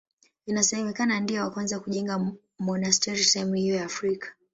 [0.45, 2.15] Inasemekana ndiye wa kwanza kujenga
[2.65, 4.27] monasteri sehemu hiyo ya Afrika.